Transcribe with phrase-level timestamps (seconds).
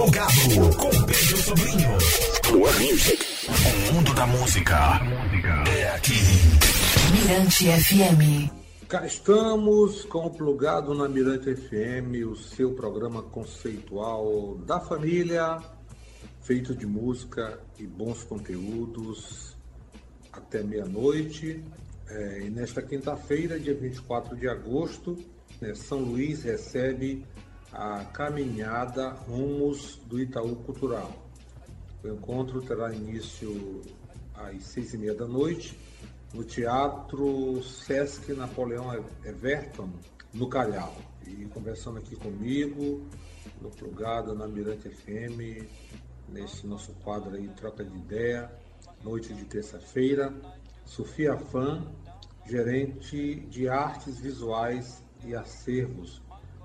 [0.00, 1.90] Plugado com Pedro Sobrinho.
[2.54, 4.98] O mundo da música
[5.76, 6.14] é aqui.
[7.12, 8.50] Mirante FM.
[8.88, 15.58] Cá estamos com o Plugado na Mirante FM, o seu programa conceitual da família,
[16.40, 19.54] feito de música e bons conteúdos
[20.32, 21.62] até meia-noite.
[22.08, 25.18] É, e nesta quinta-feira, dia 24 de agosto,
[25.60, 27.22] né, São Luís recebe
[27.72, 31.12] a caminhada Rumos do Itaú Cultural.
[32.02, 33.82] O encontro terá início
[34.34, 35.78] às seis e meia da noite
[36.34, 38.92] no Teatro Sesc Napoleão
[39.24, 39.90] Everton,
[40.32, 40.96] no Calhau.
[41.26, 43.06] E conversando aqui comigo,
[43.60, 45.66] no Plugado, na Mirante FM,
[46.28, 48.50] nesse nosso quadro aí, Troca de Ideia,
[49.04, 50.32] noite de terça-feira,
[50.84, 51.84] Sofia Fã,
[52.46, 56.20] gerente de artes visuais e acervos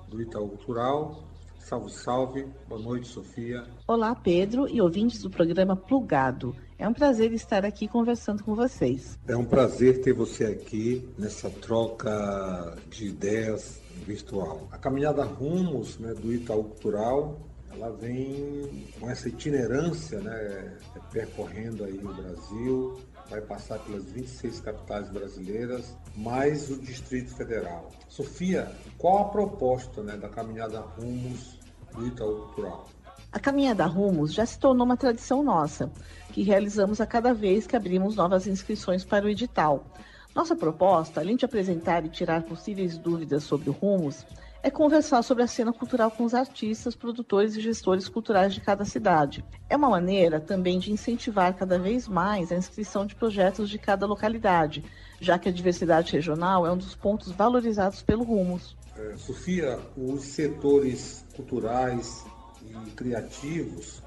[0.08, 1.24] do Itaú Cultural.
[1.60, 2.48] Salve, salve.
[2.68, 3.66] Boa noite, Sofia.
[3.88, 6.56] Olá, Pedro e ouvintes do programa Plugado.
[6.78, 9.18] É um prazer estar aqui conversando com vocês.
[9.28, 14.68] É um prazer ter você aqui nessa troca de ideias virtual.
[14.72, 17.40] A caminhada Rumos né, do Itaú Cultural
[17.76, 20.78] ela vem com essa itinerância, né,
[21.12, 27.92] percorrendo aí o Brasil, vai passar pelas 26 capitais brasileiras, mais o Distrito Federal.
[28.08, 31.60] Sofia, qual a proposta né, da caminhada Rumos
[31.94, 32.88] do Itaú Cultural?
[33.32, 35.92] A caminhada Rumos já se tornou uma tradição nossa,
[36.32, 39.86] que realizamos a cada vez que abrimos novas inscrições para o edital.
[40.34, 44.26] Nossa proposta, além de apresentar e tirar possíveis dúvidas sobre o Rumos,
[44.66, 48.84] é conversar sobre a cena cultural com os artistas, produtores e gestores culturais de cada
[48.84, 49.46] cidade.
[49.70, 54.08] É uma maneira também de incentivar cada vez mais a inscrição de projetos de cada
[54.08, 54.84] localidade,
[55.22, 58.76] já que a diversidade regional é um dos pontos valorizados pelo Rumos.
[58.98, 62.26] É, Sofia, os setores culturais
[62.64, 64.02] e criativos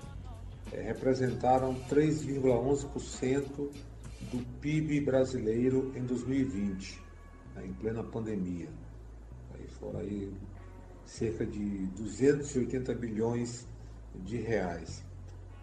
[0.72, 3.44] é, representaram 3,11%
[4.32, 7.00] do PIB brasileiro em 2020,
[7.54, 8.68] né, em plena pandemia.
[9.80, 10.32] Foram aí
[11.04, 13.66] cerca de 280 bilhões
[14.14, 15.04] de reais.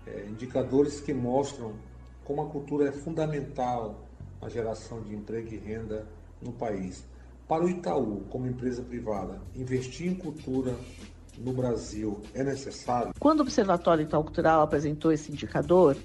[0.07, 1.73] É, indicadores que mostram
[2.23, 4.07] como a cultura é fundamental
[4.41, 6.07] na geração de emprego e renda
[6.41, 7.05] no país.
[7.47, 10.75] Para o Itaú, como empresa privada, investir em cultura
[11.37, 13.13] no Brasil é necessário?
[13.19, 15.95] Quando o Observatório Itaú Cultural apresentou esse indicador,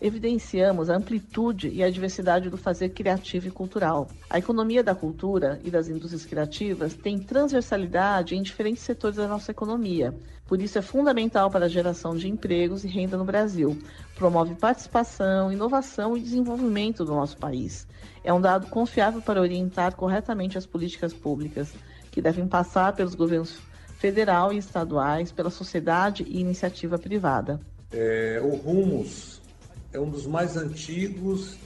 [0.00, 4.08] evidenciamos a amplitude e a diversidade do fazer criativo e cultural.
[4.28, 9.50] A economia da cultura e das indústrias criativas tem transversalidade em diferentes setores da nossa
[9.50, 10.14] economia.
[10.46, 13.76] Por isso é fundamental para a geração de empregos e renda no Brasil.
[14.14, 17.86] Promove participação, inovação e desenvolvimento do nosso país.
[18.22, 21.72] É um dado confiável para orientar corretamente as políticas públicas,
[22.12, 23.58] que devem passar pelos governos
[23.98, 27.60] federal e estaduais, pela sociedade e iniciativa privada.
[27.90, 29.40] É, o Rumos
[29.92, 31.56] é um dos mais antigos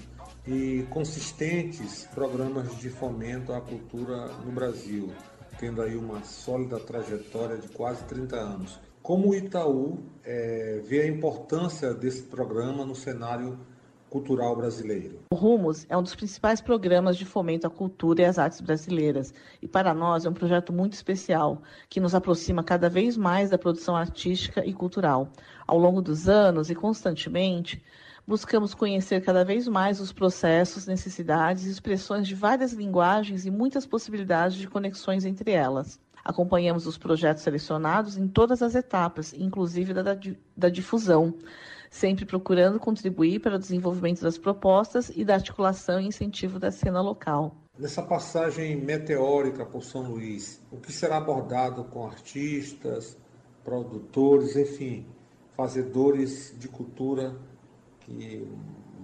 [0.46, 5.12] e consistentes programas de fomento à cultura no Brasil,
[5.58, 8.80] tendo aí uma sólida trajetória de quase 30 anos.
[9.02, 13.58] Como o Itaú é, vê a importância desse programa no cenário
[14.10, 15.20] cultural brasileiro?
[15.32, 19.32] O Rumos é um dos principais programas de fomento à cultura e às artes brasileiras,
[19.62, 23.56] e para nós é um projeto muito especial, que nos aproxima cada vez mais da
[23.56, 25.30] produção artística e cultural.
[25.66, 27.82] Ao longo dos anos e constantemente,
[28.30, 33.84] Buscamos conhecer cada vez mais os processos, necessidades e expressões de várias linguagens e muitas
[33.84, 35.98] possibilidades de conexões entre elas.
[36.24, 40.16] Acompanhamos os projetos selecionados em todas as etapas, inclusive da,
[40.56, 41.34] da difusão,
[41.90, 47.00] sempre procurando contribuir para o desenvolvimento das propostas e da articulação e incentivo da cena
[47.00, 47.56] local.
[47.76, 53.18] Nessa passagem meteórica por São Luís, o que será abordado com artistas,
[53.64, 55.04] produtores, enfim,
[55.56, 57.49] fazedores de cultura
[58.10, 58.44] que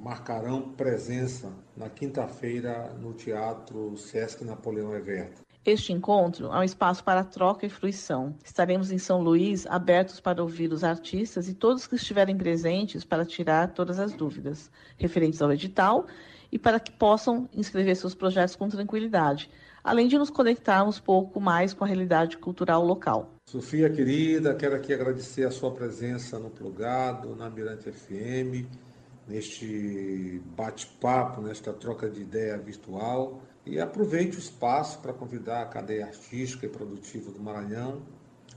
[0.02, 5.42] marcarão presença na quinta-feira no Teatro Sesc Napoleão Everto.
[5.64, 8.34] Este encontro é um espaço para troca e fruição.
[8.44, 13.24] Estaremos em São Luís abertos para ouvir os artistas e todos que estiverem presentes para
[13.24, 16.06] tirar todas as dúvidas referentes ao edital
[16.52, 19.50] e para que possam inscrever seus projetos com tranquilidade,
[19.82, 23.32] além de nos conectarmos pouco mais com a realidade cultural local.
[23.48, 28.85] Sofia querida, quero aqui agradecer a sua presença no Plugado, na Mirante FM
[29.26, 33.42] neste bate-papo, nesta troca de ideia virtual.
[33.64, 38.02] E aproveite o espaço para convidar a cadeia artística e produtiva do Maranhão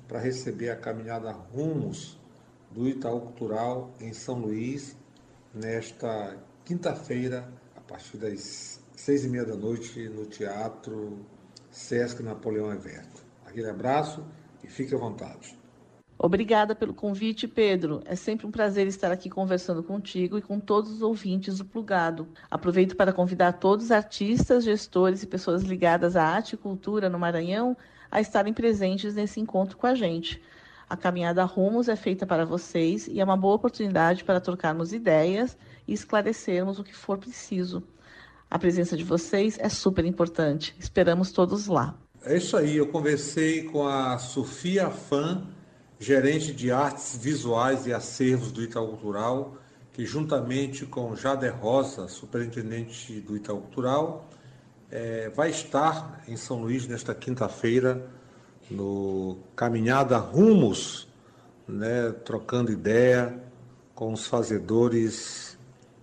[0.07, 2.19] para receber a caminhada Rumos
[2.71, 4.95] do Itaú Cultural em São Luís,
[5.53, 11.25] nesta quinta-feira, a partir das seis e meia da noite, no Teatro
[11.71, 13.23] Sesc Napoleão Everto.
[13.45, 14.23] Aquele abraço
[14.63, 15.58] e fique à vontade.
[16.21, 18.01] Obrigada pelo convite, Pedro.
[18.03, 22.27] É sempre um prazer estar aqui conversando contigo e com todos os ouvintes do Plugado.
[22.51, 27.17] Aproveito para convidar todos os artistas, gestores e pessoas ligadas à arte e cultura no
[27.17, 27.75] Maranhão
[28.11, 30.41] a estarem presentes nesse encontro com a gente.
[30.89, 35.57] A caminhada Rumos é feita para vocês e é uma boa oportunidade para trocarmos ideias
[35.87, 37.81] e esclarecermos o que for preciso.
[38.51, 40.75] A presença de vocês é super importante.
[40.77, 41.95] Esperamos todos lá.
[42.25, 45.57] É isso aí, eu conversei com a Sofia Fan
[45.99, 49.57] gerente de artes visuais e acervos do Itaú Cultural,
[49.91, 54.29] que juntamente com Jader Rosa, superintendente do Itaú Cultural,
[54.89, 58.07] é, vai estar em São Luís nesta quinta-feira
[58.71, 61.07] no Caminhada Rumos,
[61.67, 63.37] né, trocando ideia
[63.93, 65.57] com os fazedores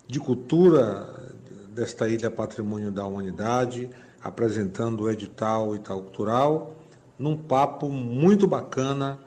[0.07, 1.33] de cultura
[1.71, 3.89] desta ilha Patrimônio da Humanidade,
[4.23, 6.77] apresentando o edital Itaú Cultural,
[7.19, 9.19] num papo muito bacana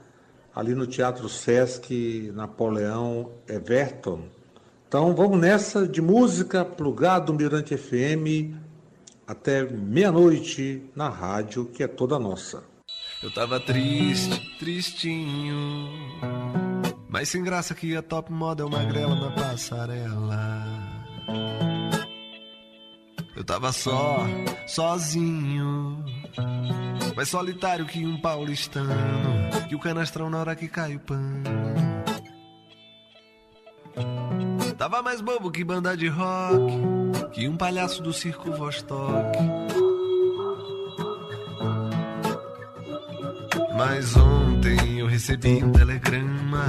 [0.56, 4.24] ali no Teatro Sesc Napoleão Everton.
[4.88, 8.56] Então vamos nessa de música plugado Mirante FM
[9.28, 12.64] até meia-noite na rádio que é toda nossa.
[13.22, 15.90] Eu tava triste, tristinho,
[17.08, 20.66] mas sem graça que a top model magrela na passarela.
[23.36, 24.26] Eu tava só,
[24.66, 26.04] sozinho
[27.20, 28.96] mais solitário que um paulistano.
[29.68, 31.44] Que o canastrão na hora que cai o pano.
[34.78, 36.80] Tava mais bobo que banda de rock.
[37.34, 39.38] Que um palhaço do circo Vostok.
[43.78, 46.68] Mas ontem eu recebi um telegrama.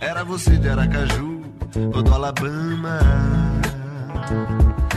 [0.00, 1.42] Era você de Aracaju
[1.94, 2.98] ou do Alabama.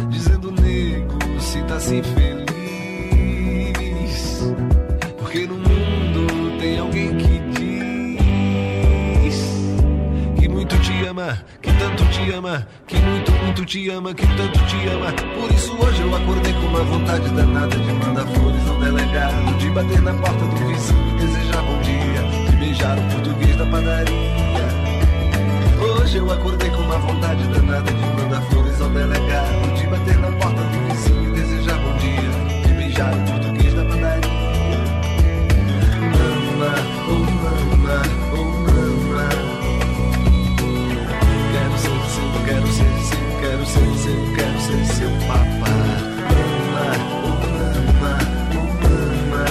[0.10, 2.02] Dizendo, nego, se tá se
[4.16, 4.44] feliz.
[5.18, 7.40] Porque no mundo tem alguém que
[9.22, 9.36] diz
[10.40, 14.60] que muito te ama, que tanto te ama, que muito, muito te ama, que tanto
[14.66, 15.12] te ama.
[15.40, 19.70] Por isso hoje eu acordei com uma vontade danada de mandar flores ao delegado, de
[19.70, 24.36] bater na porta do vizinho e desejar bom dia, de beijar o português da padaria.
[25.82, 30.32] Hoje eu acordei com uma vontade danada de mandar flores ao delegado, de bater na
[30.32, 33.45] porta do vizinho e desejar bom dia, de beijar o português
[36.66, 38.02] mama,
[38.32, 39.22] oh mama,
[39.52, 39.56] oh.
[41.52, 45.76] Quero ser seu, quero ser seu, quero ser seu, quero ser seu papá.
[46.32, 46.88] Mama,
[47.24, 48.14] oh mama,
[48.52, 49.46] oh mama.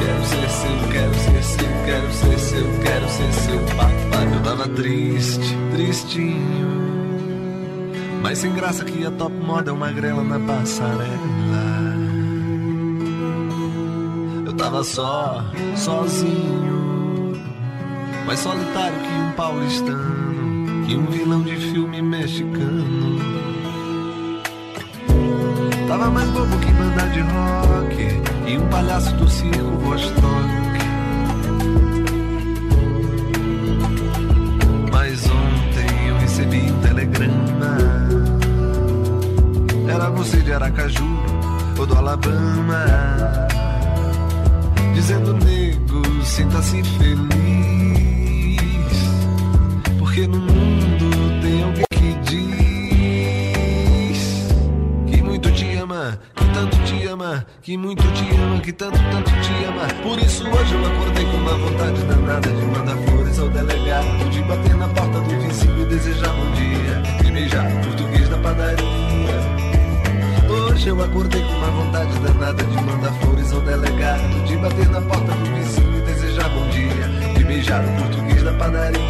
[0.00, 4.20] Quero ser seu, quero ser seu, quero ser seu, quero ser seu papá.
[4.34, 6.86] Eu tava triste, tristinho.
[8.22, 11.75] Mas sem graça que a top moda é uma grela na passarela
[14.66, 15.44] tava só,
[15.76, 17.40] sozinho,
[18.26, 23.16] mais solitário que um paulistano, que um vilão de filme mexicano.
[25.86, 30.26] Tava mais bobo que banda de rock e um palhaço do circo Vostok.
[34.90, 37.78] Mas ontem eu recebi um telegrama.
[39.88, 41.06] Era você de Aracaju
[41.78, 43.45] ou do Alabama
[44.96, 47.16] dizendo nego, sinta-se feliz.
[49.98, 54.18] Porque no mundo tem alguém que diz
[55.06, 59.30] que muito te ama, que tanto te ama, que muito te ama, que tanto, tanto
[59.42, 59.86] te ama.
[60.02, 64.40] Por isso hoje eu acordei com uma vontade danada de mandar flores ao delegado, de
[64.44, 69.45] bater na porta do vizinho e desejar bom dia, de beijar o português da padaria.
[70.76, 75.00] Hoje eu acordei com uma vontade danada de mandar flores ao delegado, de bater na
[75.00, 79.00] porta do vizinho e desejar bom dia, de beijar o português da padaria.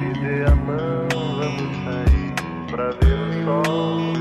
[0.00, 2.32] Me dê a mão, vamos sair
[2.70, 4.14] pra ver o sol.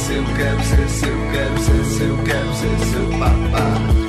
[0.00, 4.00] Quero ser seu, quero ser seu, quero ser seu, quero ser seu papá.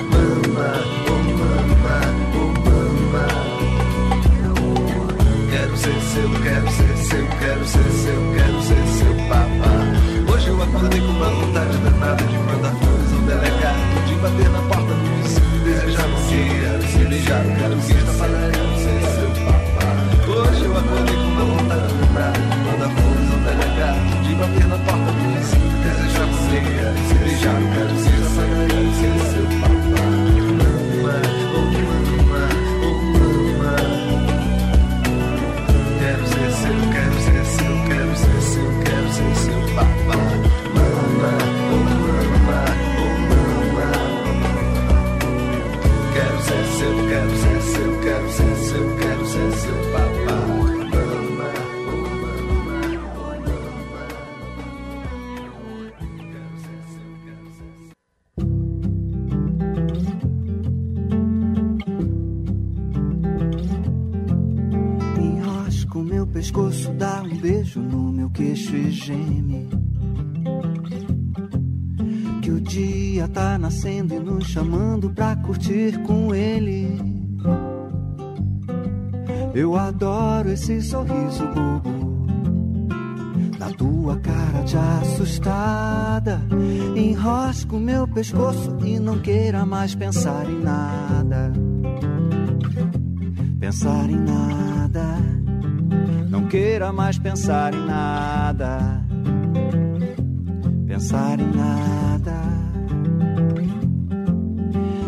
[5.76, 10.34] ser seu, quero ser seu, quero ser seu, quero ser seu papá.
[10.34, 14.62] Hoje eu acordei com uma vontade danada de mandar flores ao delegado, de bater na
[14.62, 15.21] porta do
[67.92, 69.70] no meu queixo e geme.
[72.42, 76.98] Que o dia tá nascendo e nos chamando pra curtir com ele.
[79.54, 82.02] Eu adoro esse sorriso bobo
[83.60, 86.42] na tua cara de assustada.
[86.96, 91.52] Enrosco meu pescoço e não queira mais pensar em nada.
[93.60, 95.41] Pensar em nada.
[96.52, 99.02] Queira mais pensar em nada.
[100.86, 102.42] Pensar em nada.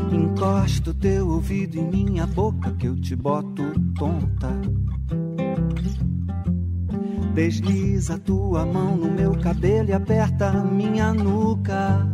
[0.09, 3.61] Encosta o teu ouvido em minha boca que eu te boto
[3.99, 4.51] tonta.
[7.33, 12.07] Desliza tua mão no meu cabelo e aperta minha nuca.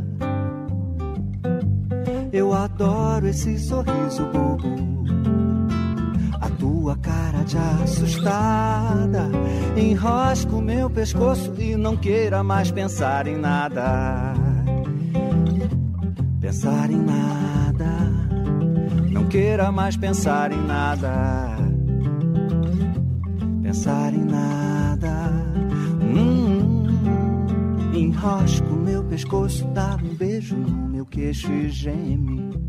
[2.33, 4.98] Eu adoro esse sorriso bobo.
[7.57, 9.29] Assustada.
[9.75, 14.33] Enrosca o meu pescoço e não queira mais pensar em nada.
[16.39, 17.89] Pensar em nada.
[19.09, 21.57] Não queira mais pensar em nada.
[23.63, 25.31] Pensar em nada.
[26.01, 26.85] Hum,
[27.93, 32.68] enrosca o meu pescoço, dá um beijo no meu queixo e geme.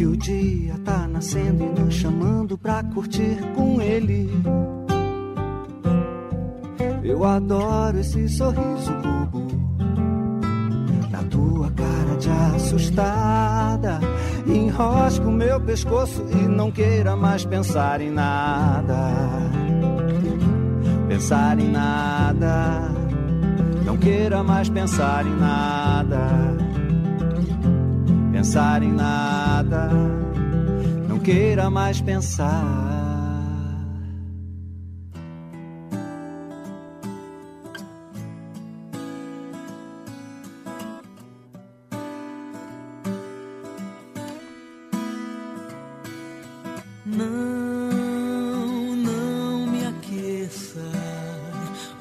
[0.00, 4.30] Que o dia tá nascendo e nos chamando pra curtir com ele.
[7.04, 9.46] Eu adoro esse sorriso bobo
[11.10, 14.00] na tua cara de assustada.
[14.46, 19.12] Enrosca o meu pescoço e não queira mais pensar em nada.
[21.08, 22.90] Pensar em nada.
[23.84, 26.49] Não queira mais pensar em nada.
[28.40, 29.90] Pensar em nada.
[31.06, 32.64] Não queira mais pensar.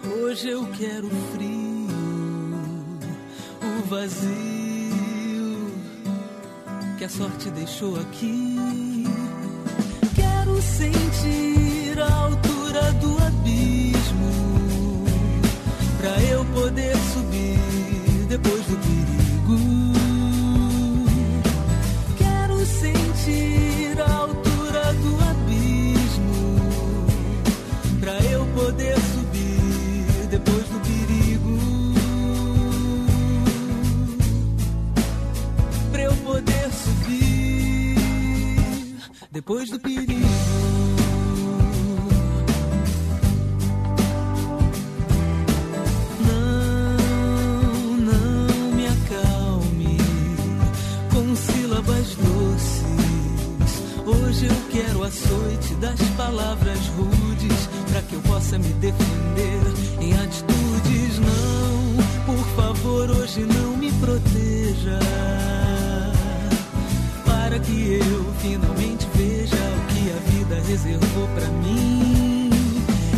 [0.06, 1.90] Hoje eu quero frio,
[3.62, 4.49] o vazio
[7.10, 8.89] sorte deixou aqui.
[39.50, 40.14] Depois do perigo.
[46.28, 49.98] Não, não me acalme
[51.12, 52.84] com sílabas doces.
[54.06, 59.64] Hoje eu quero açoite das palavras rudes para que eu possa me defender
[60.00, 61.18] em atitudes.
[61.18, 65.00] Não, por favor, hoje não me proteja.
[67.26, 69.08] Para que eu finalmente
[70.20, 72.50] vida reservou para mim.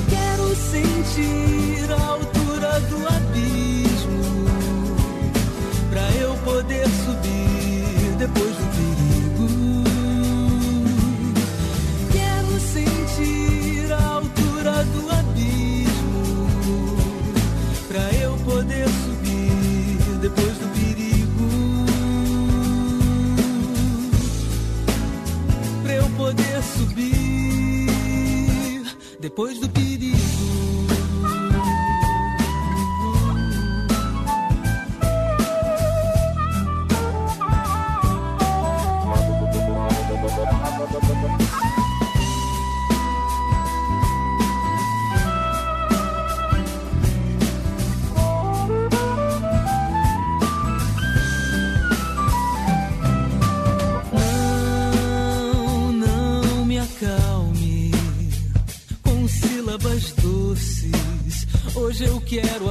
[0.10, 4.46] Quero sentir a altura do abismo
[5.90, 8.91] pra eu poder subir depois do perigo.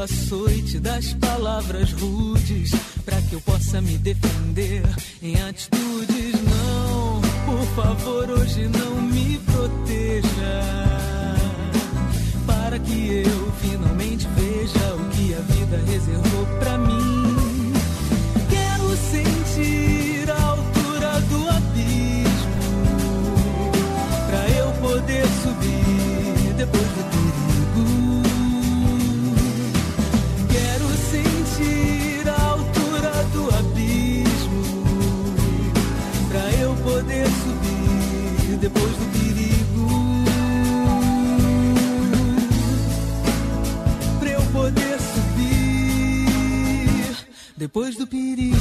[0.00, 2.70] Açoite das palavras rudes
[3.04, 4.82] para que eu possa me defender
[5.22, 6.32] em atitudes.
[6.42, 10.62] Não, por favor, hoje não me proteja
[12.46, 16.69] para que eu finalmente veja o que a vida reservou pra
[47.70, 48.56] depois do perigo.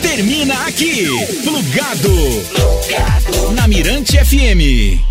[0.00, 1.06] Termina aqui,
[1.44, 2.08] Plugado.
[3.54, 5.07] Na Mirante FM.